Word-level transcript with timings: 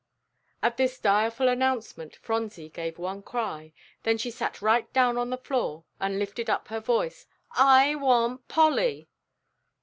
At 0.63 0.77
this 0.77 0.97
direful 0.97 1.47
announcement 1.47 2.15
Phronsie 2.15 2.69
gave 2.69 2.97
one 2.97 3.21
cry, 3.21 3.71
then 4.01 4.17
she 4.17 4.31
sat 4.31 4.59
right 4.59 4.91
down 4.93 5.15
on 5.15 5.29
the 5.29 5.37
floor 5.37 5.83
and 5.99 6.17
lifted 6.17 6.49
up 6.49 6.69
her 6.69 6.79
voice, 6.79 7.27
"I 7.51 7.93
want 7.93 8.47
Polly!" 8.47 9.09